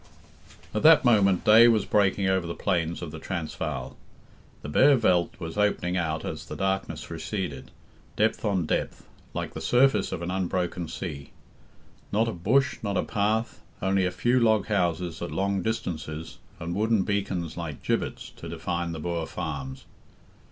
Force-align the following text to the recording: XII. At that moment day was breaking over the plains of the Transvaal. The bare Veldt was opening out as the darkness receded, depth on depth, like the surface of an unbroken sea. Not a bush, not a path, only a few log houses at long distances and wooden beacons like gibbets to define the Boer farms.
XII. 0.71 0.77
At 0.77 0.81
that 0.81 1.05
moment 1.05 1.45
day 1.45 1.67
was 1.67 1.85
breaking 1.85 2.25
over 2.25 2.47
the 2.47 2.55
plains 2.55 3.03
of 3.03 3.11
the 3.11 3.19
Transvaal. 3.19 3.95
The 4.63 4.69
bare 4.69 4.95
Veldt 4.95 5.39
was 5.39 5.59
opening 5.59 5.95
out 5.95 6.25
as 6.25 6.47
the 6.47 6.55
darkness 6.55 7.11
receded, 7.11 7.69
depth 8.15 8.43
on 8.43 8.65
depth, 8.65 9.05
like 9.35 9.53
the 9.53 9.61
surface 9.61 10.11
of 10.11 10.23
an 10.23 10.31
unbroken 10.31 10.87
sea. 10.87 11.29
Not 12.11 12.27
a 12.27 12.31
bush, 12.33 12.79
not 12.81 12.97
a 12.97 13.03
path, 13.03 13.61
only 13.79 14.07
a 14.07 14.09
few 14.09 14.39
log 14.39 14.65
houses 14.65 15.21
at 15.21 15.29
long 15.29 15.61
distances 15.61 16.39
and 16.59 16.73
wooden 16.73 17.03
beacons 17.03 17.55
like 17.55 17.83
gibbets 17.83 18.31
to 18.37 18.49
define 18.49 18.93
the 18.93 18.99
Boer 18.99 19.27
farms. 19.27 19.85